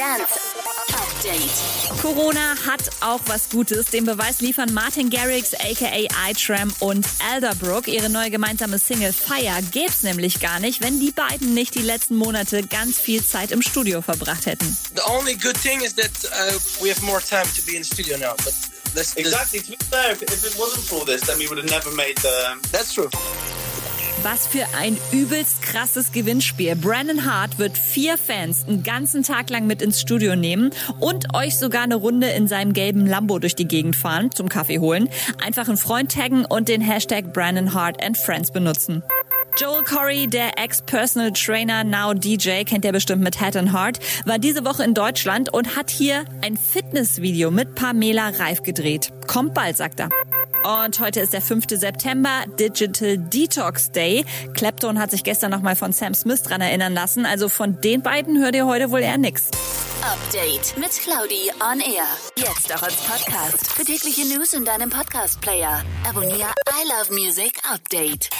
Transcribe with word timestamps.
Dance 0.00 0.56
Update. 0.94 2.00
Corona 2.00 2.56
hat 2.66 2.80
auch 3.00 3.20
was 3.26 3.50
Gutes. 3.50 3.84
Den 3.88 4.06
Beweis 4.06 4.40
liefern 4.40 4.72
Martin 4.72 5.10
Garrix 5.10 5.52
aka 5.52 6.08
iTram 6.30 6.72
und 6.78 7.06
Elderbrook. 7.34 7.86
Ihre 7.86 8.08
neue 8.08 8.30
gemeinsame 8.30 8.78
Single 8.78 9.12
Fire 9.12 9.60
gäb's 9.72 10.02
nämlich 10.02 10.40
gar 10.40 10.58
nicht, 10.58 10.80
wenn 10.80 10.98
die 11.00 11.10
beiden 11.10 11.52
nicht 11.52 11.74
die 11.74 11.82
letzten 11.82 12.16
Monate 12.16 12.62
ganz 12.62 12.98
viel 12.98 13.22
Zeit 13.22 13.50
im 13.52 13.60
Studio 13.60 14.00
verbracht 14.00 14.46
hätten. 14.46 14.74
The 14.94 15.02
only 15.06 15.34
good 15.34 15.58
thing 15.60 15.82
is 15.82 15.94
that 15.96 16.10
uh, 16.32 16.58
we 16.82 16.88
have 16.88 17.04
more 17.04 17.20
time 17.20 17.44
to 17.54 17.62
be 17.66 17.76
in 17.76 17.82
the 17.82 17.94
studio 17.94 18.16
now. 18.16 18.32
But 18.36 18.54
that's, 18.94 18.94
that's, 18.94 19.16
Exactly. 19.16 19.60
To 19.60 19.70
be 19.72 19.76
fair, 19.90 20.12
if 20.12 20.22
it 20.46 20.58
wasn't 20.58 20.86
for 20.86 21.04
this, 21.04 21.20
then 21.26 21.38
we 21.38 21.46
would 21.46 21.58
have 21.58 21.68
never 21.68 21.94
made 21.94 22.16
the. 22.22 22.58
that's 22.72 22.94
true. 22.94 23.10
Was 24.22 24.46
für 24.46 24.66
ein 24.78 24.98
übelst 25.12 25.62
krasses 25.62 26.12
Gewinnspiel. 26.12 26.76
Brandon 26.76 27.24
Hart 27.24 27.58
wird 27.58 27.78
vier 27.78 28.18
Fans 28.18 28.66
einen 28.68 28.82
ganzen 28.82 29.22
Tag 29.22 29.48
lang 29.48 29.66
mit 29.66 29.80
ins 29.80 29.98
Studio 29.98 30.36
nehmen 30.36 30.72
und 30.98 31.34
euch 31.34 31.56
sogar 31.56 31.84
eine 31.84 31.94
Runde 31.94 32.28
in 32.28 32.46
seinem 32.46 32.74
gelben 32.74 33.06
Lambo 33.06 33.38
durch 33.38 33.54
die 33.54 33.66
Gegend 33.66 33.96
fahren, 33.96 34.30
zum 34.30 34.50
Kaffee 34.50 34.78
holen. 34.78 35.08
Einfach 35.42 35.68
einen 35.68 35.78
Freund 35.78 36.12
taggen 36.12 36.44
und 36.44 36.68
den 36.68 36.82
Hashtag 36.82 37.32
Brandon 37.32 37.72
Hart 37.72 38.02
and 38.04 38.18
Friends 38.18 38.50
benutzen. 38.50 39.02
Joel 39.56 39.84
Corey, 39.84 40.26
der 40.26 40.58
Ex-Personal 40.58 41.32
Trainer, 41.32 41.82
now 41.82 42.12
DJ, 42.12 42.64
kennt 42.64 42.84
ihr 42.84 42.92
bestimmt 42.92 43.22
mit 43.22 43.40
Head 43.40 43.56
and 43.56 43.72
Heart, 43.72 44.00
war 44.26 44.38
diese 44.38 44.66
Woche 44.66 44.84
in 44.84 44.92
Deutschland 44.92 45.52
und 45.52 45.76
hat 45.76 45.90
hier 45.90 46.24
ein 46.42 46.58
Fitnessvideo 46.58 47.50
mit 47.50 47.74
Pamela 47.74 48.28
Reif 48.28 48.62
gedreht. 48.62 49.12
Kommt 49.26 49.54
bald, 49.54 49.78
sagt 49.78 50.00
er. 50.00 50.10
Und 50.62 51.00
heute 51.00 51.20
ist 51.20 51.32
der 51.32 51.42
5. 51.42 51.64
September, 51.70 52.44
Digital 52.58 53.16
Detox 53.16 53.90
Day. 53.92 54.24
Clapton 54.54 54.98
hat 54.98 55.10
sich 55.10 55.24
gestern 55.24 55.50
nochmal 55.50 55.76
von 55.76 55.92
Sam 55.92 56.14
Smith 56.14 56.42
dran 56.42 56.60
erinnern 56.60 56.92
lassen. 56.92 57.24
Also 57.24 57.48
von 57.48 57.80
den 57.80 58.02
beiden 58.02 58.38
hört 58.42 58.54
ihr 58.54 58.66
heute 58.66 58.90
wohl 58.90 59.00
eher 59.00 59.18
nix. 59.18 59.50
Update 60.02 60.76
mit 60.78 60.90
Claudi 60.92 61.50
on 61.60 61.80
Air. 61.80 62.06
Jetzt 62.36 62.74
auch 62.74 62.82
als 62.82 62.96
Podcast. 62.96 63.72
Für 63.72 63.84
tägliche 63.84 64.26
News 64.26 64.52
in 64.52 64.64
deinem 64.64 64.90
Podcast-Player. 64.90 65.82
Abonniere 66.08 66.52
I 66.68 66.88
Love 66.88 67.12
Music 67.12 67.52
Update. 67.70 68.30